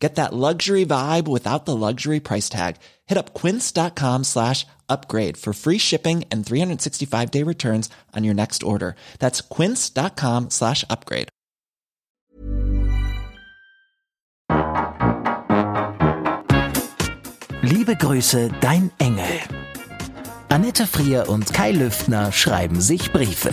Get 0.00 0.14
that 0.14 0.32
luxury 0.32 0.86
vibe 0.86 1.28
without 1.28 1.66
the 1.66 1.76
luxury 1.76 2.20
price 2.20 2.48
tag. 2.48 2.76
Hit 3.06 3.18
up 3.18 3.34
quince.com 3.34 4.24
slash 4.24 4.66
upgrade 4.88 5.36
for 5.36 5.52
free 5.52 5.78
shipping 5.78 6.24
and 6.32 6.44
365 6.44 7.30
day 7.30 7.44
returns 7.44 7.90
on 8.16 8.24
your 8.24 8.34
next 8.34 8.62
order. 8.62 8.96
That's 9.18 9.42
quince.com 9.42 10.50
slash 10.50 10.84
upgrade. 10.88 11.28
Liebe 17.62 17.94
Grüße, 17.94 18.50
dein 18.60 18.90
Engel. 18.98 19.40
Annette 20.48 20.86
Frier 20.86 21.28
und 21.28 21.52
Kai 21.52 21.72
Lüftner 21.72 22.32
schreiben 22.32 22.80
sich 22.80 23.12
Briefe. 23.12 23.52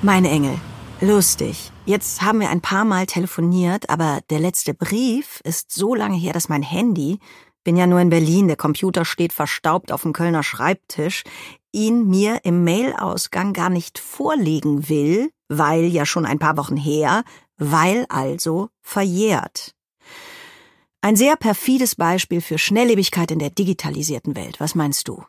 Mein 0.00 0.24
Engel. 0.24 0.58
Lustig. 1.00 1.72
Jetzt 1.86 2.22
haben 2.22 2.40
wir 2.40 2.50
ein 2.50 2.60
paar 2.60 2.84
Mal 2.84 3.06
telefoniert, 3.06 3.90
aber 3.90 4.20
der 4.30 4.38
letzte 4.38 4.74
Brief 4.74 5.40
ist 5.44 5.72
so 5.72 5.94
lange 5.94 6.16
her, 6.16 6.32
dass 6.32 6.48
mein 6.48 6.62
Handy, 6.62 7.18
bin 7.64 7.76
ja 7.76 7.86
nur 7.86 8.00
in 8.00 8.10
Berlin, 8.10 8.46
der 8.46 8.56
Computer 8.56 9.04
steht 9.04 9.32
verstaubt 9.32 9.90
auf 9.90 10.02
dem 10.02 10.12
Kölner 10.12 10.42
Schreibtisch, 10.42 11.24
ihn 11.72 12.06
mir 12.06 12.44
im 12.44 12.62
Mailausgang 12.62 13.52
gar 13.52 13.70
nicht 13.70 13.98
vorlegen 13.98 14.88
will, 14.88 15.30
weil 15.48 15.84
ja 15.84 16.06
schon 16.06 16.26
ein 16.26 16.38
paar 16.38 16.56
Wochen 16.56 16.76
her, 16.76 17.24
weil 17.56 18.06
also 18.08 18.68
verjährt. 18.80 19.74
Ein 21.00 21.16
sehr 21.16 21.36
perfides 21.36 21.96
Beispiel 21.96 22.40
für 22.40 22.56
Schnelllebigkeit 22.56 23.30
in 23.30 23.38
der 23.38 23.50
digitalisierten 23.50 24.36
Welt. 24.36 24.60
Was 24.60 24.74
meinst 24.74 25.08
du? 25.08 25.24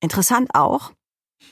Interessant 0.00 0.54
auch, 0.54 0.92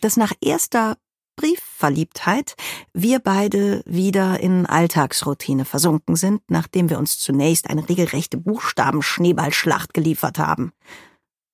dass 0.00 0.16
nach 0.16 0.32
erster 0.40 0.96
Briefverliebtheit 1.36 2.56
wir 2.92 3.18
beide 3.18 3.82
wieder 3.86 4.40
in 4.40 4.66
Alltagsroutine 4.66 5.64
versunken 5.64 6.16
sind, 6.16 6.42
nachdem 6.48 6.90
wir 6.90 6.98
uns 6.98 7.18
zunächst 7.18 7.70
eine 7.70 7.88
regelrechte 7.88 8.36
Buchstabenschneeballschlacht 8.36 9.94
geliefert 9.94 10.38
haben. 10.38 10.72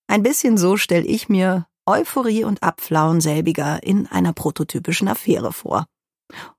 Ein 0.08 0.22
bisschen 0.22 0.58
so 0.58 0.76
stelle 0.76 1.06
ich 1.06 1.28
mir 1.28 1.66
Euphorie 1.86 2.44
und 2.44 2.62
Abflauen 2.62 3.20
selbiger 3.20 3.82
in 3.82 4.06
einer 4.06 4.32
prototypischen 4.32 5.08
Affäre 5.08 5.52
vor. 5.52 5.86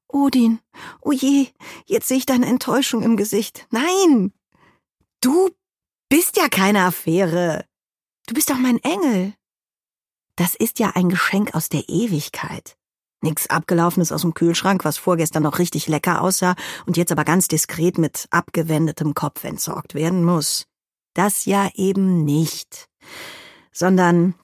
Odin, 0.08 0.60
oh 1.02 1.12
je, 1.12 1.48
jetzt 1.86 2.08
sehe 2.08 2.18
ich 2.18 2.26
deine 2.26 2.46
Enttäuschung 2.46 3.04
im 3.04 3.18
Gesicht. 3.18 3.68
Nein! 3.72 4.32
Du 5.20 5.50
bist 6.10 6.38
ja 6.38 6.48
keine 6.48 6.86
Affäre. 6.86 7.66
Du 8.28 8.34
bist 8.34 8.50
doch 8.50 8.58
mein 8.58 8.78
Engel. 8.84 9.34
Das 10.36 10.56
ist 10.56 10.80
ja 10.80 10.92
ein 10.96 11.10
Geschenk 11.10 11.56
aus 11.56 11.68
der 11.68 11.90
Ewigkeit. 11.90 12.77
Nix 13.22 13.48
Abgelaufenes 13.48 14.12
aus 14.12 14.22
dem 14.22 14.34
Kühlschrank, 14.34 14.86
was 14.86 14.98
vorgestern 14.98 15.44
noch 15.44 15.60
richtig 15.60 15.88
lecker 15.88 16.22
aussah 16.22 16.56
und 16.86 16.98
jetzt 16.98 17.12
aber 17.12 17.26
ganz 17.26 17.48
diskret 17.48 17.98
mit 17.98 18.28
abgewendetem 18.30 19.14
Kopf 19.16 19.44
entsorgt 19.44 19.96
werden 19.96 20.24
muss. 20.24 20.68
Das 21.14 21.46
ja 21.46 21.70
eben 21.74 22.26
nicht, 22.26 22.88
sondern 23.72 24.36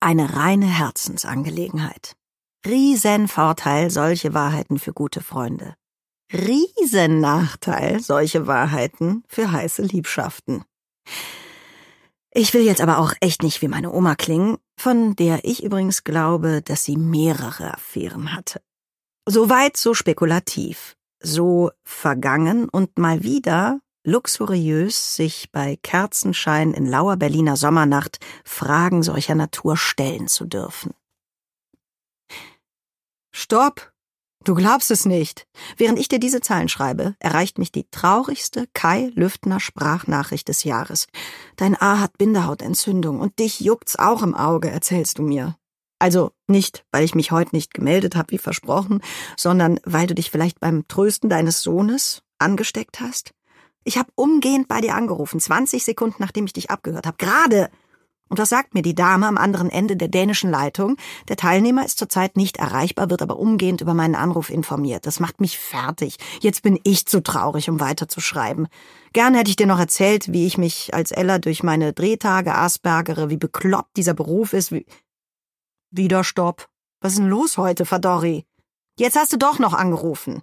eine 0.00 0.34
reine 0.34 0.66
Herzensangelegenheit. 0.66 2.16
Riesenvorteil 2.66 3.90
solche 3.90 4.34
Wahrheiten 4.34 4.78
für 4.78 4.92
gute 4.92 5.22
Freunde. 5.22 5.74
Riesennachteil 6.32 8.00
solche 8.00 8.46
Wahrheiten 8.46 9.24
für 9.28 9.52
heiße 9.52 9.82
Liebschaften. 9.82 10.64
Ich 12.32 12.54
will 12.54 12.62
jetzt 12.62 12.80
aber 12.80 12.98
auch 12.98 13.12
echt 13.20 13.42
nicht 13.42 13.60
wie 13.60 13.68
meine 13.68 13.92
Oma 13.92 14.14
klingen, 14.14 14.58
von 14.76 15.16
der 15.16 15.44
ich 15.44 15.64
übrigens 15.64 16.04
glaube, 16.04 16.62
dass 16.62 16.84
sie 16.84 16.96
mehrere 16.96 17.74
Affären 17.74 18.34
hatte. 18.34 18.62
Soweit 19.26 19.76
so 19.76 19.94
spekulativ, 19.94 20.96
so 21.20 21.70
vergangen 21.82 22.68
und 22.68 22.98
mal 22.98 23.22
wieder 23.22 23.80
luxuriös 24.04 25.16
sich 25.16 25.50
bei 25.52 25.76
Kerzenschein 25.82 26.72
in 26.72 26.86
lauer 26.86 27.16
Berliner 27.16 27.56
Sommernacht 27.56 28.18
Fragen 28.44 29.02
solcher 29.02 29.34
Natur 29.34 29.76
stellen 29.76 30.28
zu 30.28 30.46
dürfen. 30.46 30.94
Stopp! 33.32 33.92
Du 34.42 34.54
glaubst 34.54 34.90
es 34.90 35.04
nicht. 35.04 35.46
Während 35.76 35.98
ich 35.98 36.08
dir 36.08 36.18
diese 36.18 36.40
Zeilen 36.40 36.70
schreibe, 36.70 37.14
erreicht 37.18 37.58
mich 37.58 37.72
die 37.72 37.86
traurigste 37.90 38.66
Kai 38.72 39.10
Lüftner 39.14 39.60
Sprachnachricht 39.60 40.48
des 40.48 40.64
Jahres. 40.64 41.08
Dein 41.56 41.78
A 41.78 42.00
hat 42.00 42.16
Bindehautentzündung 42.16 43.20
und 43.20 43.38
dich 43.38 43.60
juckt's 43.60 43.96
auch 43.96 44.22
im 44.22 44.34
Auge, 44.34 44.70
erzählst 44.70 45.18
du 45.18 45.22
mir. 45.22 45.56
Also 45.98 46.32
nicht, 46.46 46.86
weil 46.90 47.04
ich 47.04 47.14
mich 47.14 47.32
heute 47.32 47.54
nicht 47.54 47.74
gemeldet 47.74 48.16
habe, 48.16 48.30
wie 48.30 48.38
versprochen, 48.38 49.02
sondern 49.36 49.78
weil 49.84 50.06
du 50.06 50.14
dich 50.14 50.30
vielleicht 50.30 50.58
beim 50.58 50.88
Trösten 50.88 51.28
deines 51.28 51.62
Sohnes 51.62 52.22
angesteckt 52.38 53.00
hast. 53.00 53.34
Ich 53.84 53.98
habe 53.98 54.10
umgehend 54.14 54.68
bei 54.68 54.80
dir 54.80 54.94
angerufen, 54.94 55.38
20 55.38 55.84
Sekunden 55.84 56.16
nachdem 56.18 56.46
ich 56.46 56.54
dich 56.54 56.70
abgehört 56.70 57.06
habe. 57.06 57.18
Gerade 57.18 57.70
und 58.30 58.38
was 58.38 58.48
sagt 58.48 58.74
mir 58.74 58.82
die 58.82 58.94
Dame 58.94 59.26
am 59.26 59.36
anderen 59.36 59.70
Ende 59.70 59.96
der 59.96 60.06
dänischen 60.06 60.50
Leitung? 60.52 60.96
Der 61.28 61.36
Teilnehmer 61.36 61.84
ist 61.84 61.98
zurzeit 61.98 62.36
nicht 62.36 62.58
erreichbar, 62.58 63.10
wird 63.10 63.22
aber 63.22 63.40
umgehend 63.40 63.80
über 63.80 63.92
meinen 63.92 64.14
Anruf 64.14 64.50
informiert. 64.50 65.04
Das 65.04 65.18
macht 65.18 65.40
mich 65.40 65.58
fertig. 65.58 66.16
Jetzt 66.40 66.62
bin 66.62 66.78
ich 66.84 67.06
zu 67.06 67.24
traurig, 67.24 67.68
um 67.68 67.80
weiterzuschreiben. 67.80 68.68
Gerne 69.12 69.38
hätte 69.38 69.50
ich 69.50 69.56
dir 69.56 69.66
noch 69.66 69.80
erzählt, 69.80 70.32
wie 70.32 70.46
ich 70.46 70.58
mich 70.58 70.94
als 70.94 71.10
Ella 71.10 71.40
durch 71.40 71.64
meine 71.64 71.92
Drehtage 71.92 72.54
aspergere, 72.54 73.30
wie 73.30 73.36
bekloppt 73.36 73.96
dieser 73.96 74.14
Beruf 74.14 74.52
ist, 74.52 74.70
wie... 74.70 74.86
Wieder 75.90 76.22
Stopp. 76.22 76.68
Was 77.00 77.14
ist 77.14 77.18
denn 77.18 77.28
los 77.28 77.58
heute, 77.58 77.84
Fadori? 77.84 78.46
Jetzt 78.96 79.16
hast 79.16 79.32
du 79.32 79.38
doch 79.38 79.58
noch 79.58 79.74
angerufen. 79.74 80.42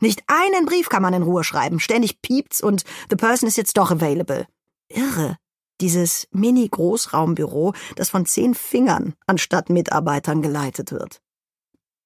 Nicht 0.00 0.22
einen 0.26 0.64
Brief 0.64 0.88
kann 0.88 1.02
man 1.02 1.12
in 1.12 1.22
Ruhe 1.22 1.44
schreiben. 1.44 1.80
Ständig 1.80 2.22
piept's 2.22 2.62
und 2.62 2.84
the 3.10 3.16
person 3.16 3.46
is 3.46 3.56
jetzt 3.56 3.76
doch 3.76 3.90
available. 3.90 4.46
Irre. 4.88 5.36
Dieses 5.80 6.28
Mini-Großraumbüro, 6.32 7.74
das 7.96 8.10
von 8.10 8.26
zehn 8.26 8.54
Fingern 8.54 9.14
anstatt 9.26 9.70
Mitarbeitern 9.70 10.42
geleitet 10.42 10.92
wird. 10.92 11.20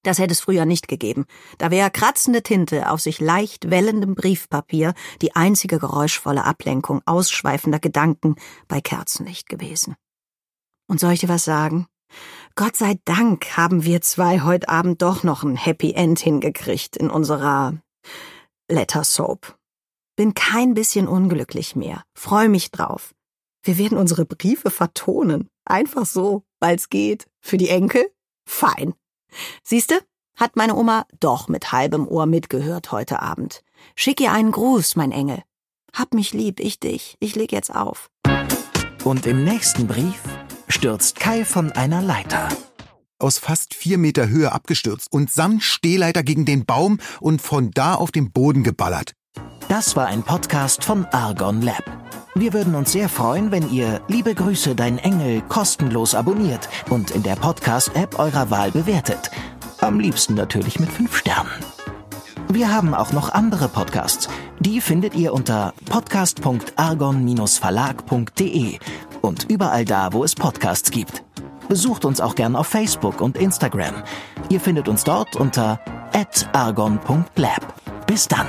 Das 0.03 0.19
hätte 0.19 0.32
es 0.32 0.41
früher 0.41 0.64
nicht 0.64 0.88
gegeben. 0.88 1.26
Da 1.58 1.70
wäre 1.70 1.91
kratzende 1.91 2.42
Tinte 2.42 2.91
auf 2.91 3.00
sich 3.00 3.20
leicht 3.20 3.70
wellendem 3.70 4.14
Briefpapier 4.14 4.94
die 5.20 5.36
einzige 5.36 5.78
geräuschvolle 5.78 6.44
Ablenkung 6.44 7.03
ausschweifender 7.04 7.78
Gedanken 7.78 8.36
bei 8.66 8.80
Kerzenlicht 8.80 9.48
gewesen. 9.48 9.97
Und 10.88 11.00
soll 11.00 11.12
ich 11.12 11.20
dir 11.20 11.28
was 11.28 11.44
sagen? 11.44 11.86
Gott 12.56 12.76
sei 12.76 12.98
Dank 13.04 13.56
haben 13.56 13.84
wir 13.84 14.00
zwei 14.00 14.41
heute 14.41 14.69
Abend 14.69 15.03
doch 15.03 15.22
noch 15.22 15.42
ein 15.42 15.56
Happy 15.56 15.92
End 15.92 16.19
hingekriegt 16.19 16.97
in 16.97 17.10
unserer 17.10 17.75
Letter 18.69 19.04
Soap. 19.04 19.56
Bin 20.16 20.34
kein 20.34 20.75
bisschen 20.75 21.06
unglücklich 21.09 21.76
mehr. 21.76 22.03
Freu 22.14 22.48
mich 22.48 22.70
drauf. 22.70 23.14
Wir 23.62 23.78
werden 23.78 23.98
unsere 23.98 24.25
Briefe 24.25 24.71
vertonen. 24.71 25.48
Einfach 25.65 26.06
so, 26.06 26.44
weil's 26.60 26.88
geht. 26.88 27.26
Für 27.41 27.56
die 27.56 27.69
Enkel? 27.69 28.10
Fein. 28.47 28.94
Siehste, 29.62 30.00
hat 30.37 30.56
meine 30.56 30.75
Oma 30.75 31.06
doch 31.21 31.48
mit 31.48 31.72
halbem 31.72 32.09
Ohr 32.09 32.26
mitgehört 32.26 32.93
heute 32.93 33.21
Abend. 33.21 33.62
Schick 33.94 34.21
ihr 34.21 34.32
einen 34.32 34.53
Gruß, 34.53 34.97
mein 34.97 35.12
Engel. 35.12 35.43
Hab 35.93 36.15
mich 36.15 36.32
lieb, 36.32 36.60
ich 36.60 36.81
dich. 36.81 37.16
Ich 37.21 37.34
leg 37.34 37.53
jetzt 37.53 37.75
auf. 37.75 38.10
Und 39.04 39.26
im 39.26 39.44
nächsten 39.44 39.87
Brief 39.87 40.22
stürzt 40.69 41.19
Kai 41.19 41.44
von 41.44 41.72
einer 41.72 42.00
Leiter. 42.00 42.48
Aus 43.18 43.39
fast 43.39 43.74
vier 43.74 43.98
Meter 43.98 44.28
Höhe 44.28 44.53
abgestürzt 44.53 45.09
und 45.10 45.30
samt 45.30 45.62
Stehleiter 45.62 46.22
gegen 46.22 46.47
den 46.47 46.65
Baum 46.65 46.98
und 47.21 47.42
von 47.42 47.71
da 47.71 47.95
auf 47.95 48.12
den 48.12 48.33
Boden 48.33 48.62
geballert. 48.62 49.12
Das 49.71 49.95
war 49.95 50.07
ein 50.07 50.25
Podcast 50.25 50.83
von 50.83 51.07
Argon 51.13 51.63
Lab. 51.63 51.84
Wir 52.34 52.53
würden 52.53 52.75
uns 52.75 52.91
sehr 52.91 53.09
freuen, 53.09 53.53
wenn 53.53 53.71
ihr 53.71 54.01
Liebe 54.09 54.34
Grüße, 54.34 54.75
dein 54.75 54.99
Engel 54.99 55.43
kostenlos 55.43 56.17
abonniert 56.17 56.69
und 56.91 57.13
in 57.13 57.22
der 57.22 57.37
Podcast-App 57.37 58.19
eurer 58.19 58.51
Wahl 58.51 58.72
bewertet. 58.72 59.31
Am 59.81 60.01
liebsten 60.01 60.34
natürlich 60.34 60.81
mit 60.81 60.91
fünf 60.91 61.17
Sternen. 61.17 61.53
Wir 62.49 62.75
haben 62.75 62.95
auch 62.95 63.13
noch 63.13 63.33
andere 63.33 63.69
Podcasts. 63.69 64.28
Die 64.59 64.81
findet 64.81 65.15
ihr 65.15 65.33
unter 65.33 65.72
podcast.argon-verlag.de 65.89 68.78
und 69.21 69.49
überall 69.49 69.84
da, 69.84 70.13
wo 70.13 70.25
es 70.25 70.34
Podcasts 70.34 70.91
gibt. 70.91 71.22
Besucht 71.69 72.05
uns 72.05 72.21
auch 72.21 72.34
gern 72.34 72.57
auf 72.57 72.67
Facebook 72.67 73.21
und 73.21 73.37
Instagram. 73.37 74.03
Ihr 74.49 74.59
findet 74.59 74.89
uns 74.89 75.05
dort 75.05 75.37
unter 75.37 75.78
argon.lab. 76.53 78.07
Bis 78.09 78.27
dann. 78.27 78.49